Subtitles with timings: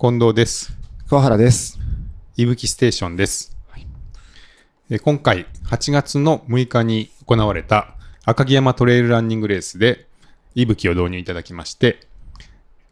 [0.00, 0.78] 近藤です。
[1.08, 1.76] 桑原です。
[2.36, 3.56] いぶきステーションです。
[4.90, 10.06] えー今回8月の6日に行われた赤城山トレイルランニングレースで
[10.54, 11.98] いぶきを導入いただきまして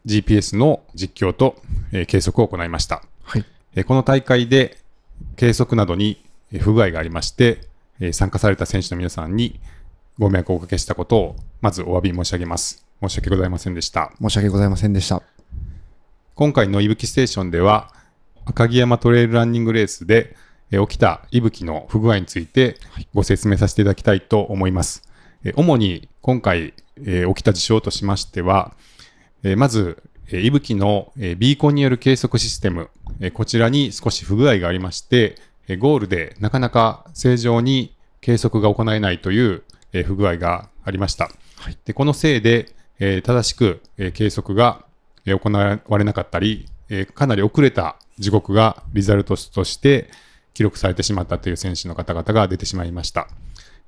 [0.05, 1.55] GPS の実況と、
[1.93, 3.01] えー計測を行いました。
[3.23, 3.45] はい。
[3.75, 4.77] えーこの大会で
[5.37, 6.21] 計測などに
[6.51, 7.61] えー不具合がありまして、
[8.01, 9.61] えー参加された選手の皆さんに
[10.19, 12.85] ご迷惑をおかけしたことをまずお詫び申し上げます。
[13.01, 14.11] 申し訳ございませんでした。
[14.19, 15.36] 申し訳ございませんでした。
[16.37, 17.91] 今回のいぶきステーションでは
[18.45, 20.35] 赤城山トレイルランニングレースで
[20.69, 22.77] えー起きたいぶきの不具合について
[23.15, 25.01] ご説明させていただきたいと思います。
[25.43, 28.75] えー主に今回えー起きた事象としましては、
[29.41, 41.31] えーまず、えーいぶきのえービーコンによる計測システム、えーこちらに少し不具合がありまして、えーゴールでなかなか正常に計測が行えないというえー不具合がありました。
[41.85, 44.85] でこのせいで、えー正しく、えー計測が
[45.27, 50.09] え行われなかったり、えかなり遅れた時刻がリザルトとして
[50.53, 53.27] 記録されてしまったという選手の方々が出てしまいました。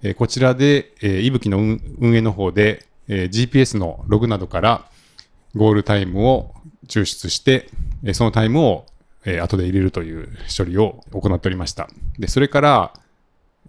[0.03, 4.85] えこちらで、え、いぶきの運営の方で、え GPS のログなどから
[5.55, 6.53] ゴールタイムを
[6.87, 7.69] 抽出して、
[8.03, 8.85] えそのタイムを、
[9.25, 11.89] え後で入れるという処理を行っておりました。
[12.17, 12.93] で、それから、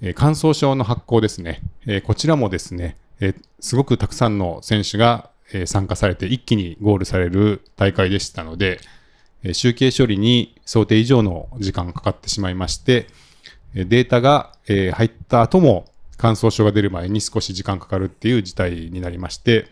[0.02, 8.81] え乾燥症の発行ですね、えこちらもですね、えすごくたくさんの選手が、え参加されて一気にゴールされる大会でしたので、
[9.43, 13.07] え集計処理に想定以上の時間がかかってしまいまして、
[13.75, 19.69] えデータが、え入った後も乾燥症が出る前に少し時間かかるっていう事態になりまして、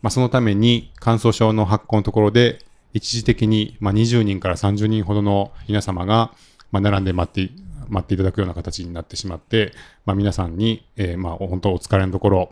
[0.00, 2.60] まあ、そのために乾燥症の発行のところで
[2.94, 6.32] 一時的に、ま、20人から30人ほどの皆様が、
[6.70, 7.52] ま、並んで待って
[7.88, 9.72] 待っていただくような形になってしまって、
[10.04, 12.50] まあ、皆さんに、えーまあ、本当お疲れのところ、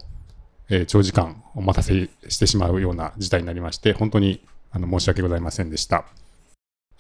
[0.69, 6.05] えー長時間お待たせしてしまうような事態になりまして、本当にあの申し訳ございませんでした。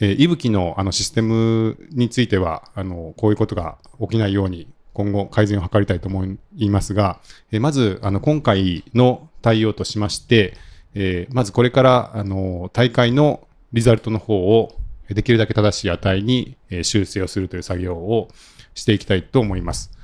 [0.00, 6.24] えー、いぶきのあのシステムについてはあの、こういうことが起きないように、今後改善を図りたいと思
[6.56, 10.54] いますが、えーまずあの今回の対応としまして、
[10.94, 14.74] えーまずこれからあの大会のリザルトの方を
[15.08, 18.28] できるだけ正しい値にえ修正をするという作業を
[18.74, 19.95] していきたいと思います。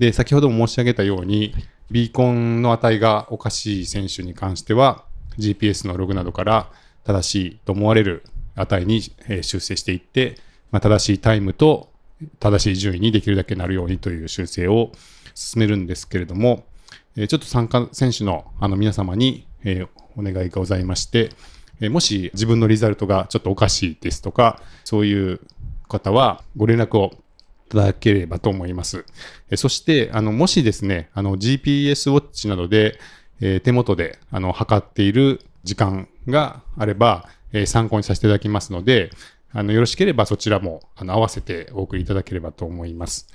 [0.00, 1.54] で、先ほども申し上げたように、
[1.90, 5.04] ビーコンの値がおかしい選手に関しては、
[5.38, 6.70] GPS のログなどから
[7.04, 8.24] 正しいと思われる
[8.56, 10.38] 値にえー修正していって、
[10.70, 11.92] まあ、正しいタイムと
[12.38, 14.92] 正しい順位にできるだけなるようにという修正を
[15.34, 16.64] 進めるんですけれども、
[17.16, 21.30] えーちょっと参加選手のあの皆様に、えーお願いがございまして、
[21.80, 25.40] えーもし自分のリザルトがちょっとおかしいですとか、そういう
[25.88, 27.16] 方はご連絡をい
[27.70, 29.04] ただければと思います。
[29.50, 32.98] えそして、あの、もしですね、あの、GPS ウォッチなどで、
[33.40, 39.10] えー手元で、あの、測っている時間があれば、えー参考にさせていただきますので、
[39.52, 43.28] あの、よろしければそちらも、あの、合わせてお送りいただければと思います。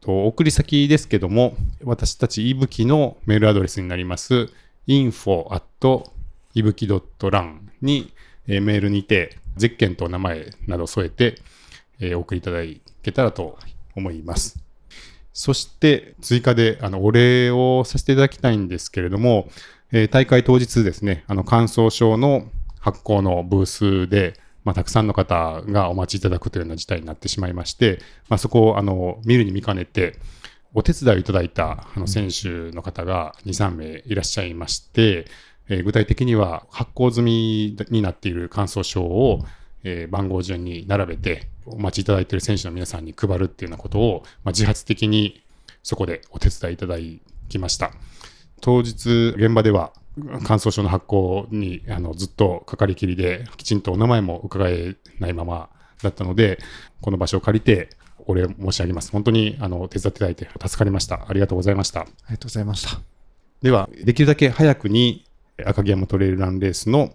[0.00, 4.48] と送り先ですけども、私たちいぶきのメールアドレスになります、
[4.86, 6.10] info at
[6.54, 8.12] いぶき .run に、
[8.46, 11.36] えーメールにて、ゼッケンと名前など添えて、
[12.00, 12.58] えーお送りいただ
[13.02, 13.58] けたらと
[13.94, 14.58] 思います。
[15.32, 19.48] そして追加であのお礼をさせていただきたいんですけれども、
[19.92, 22.48] えー大会当日ですね、あの感想症の
[22.80, 24.34] 発行のブースで、
[24.64, 30.18] まあ、たくさんの方がお待ちいただくというような事態になってしまいまして、まあ、そこをあの見るに見かねて、
[30.74, 35.26] お手伝いをいただいたあの選手の方が2、3名いらっしゃいまして、
[35.68, 39.44] えー具体的には発行済みになっている感想書を、
[39.84, 45.42] えー番号順に並べてお待ちいただいている選手の皆さんに配るっていうようなことを、まあ、自発的に
[45.82, 46.96] そこでお手伝いいただ
[47.48, 47.92] きました。
[48.60, 49.92] 当日現場では
[50.44, 55.70] 感想書の発行にあのずっとかかりきりできちんとお名前も伺えないまま
[56.02, 56.58] だったので
[57.00, 57.90] この場所を借りて
[58.26, 63.00] お礼申し上げます本当にあの手伝っていただいて助かりましたありがとうございましたありがとうございました。
[63.62, 65.26] ではできるだけ早くに
[65.64, 67.14] 赤城山トレイルランレースの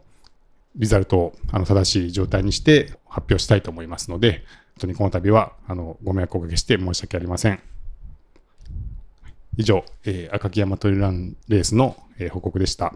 [0.75, 7.61] リザルトをあの正しい状態にして発表したいと思いますので本当にこの度はあのご迷惑をおかけして申し訳ありません
[9.57, 12.93] 以上、えー赤城山トレランレースの、えー報告でした。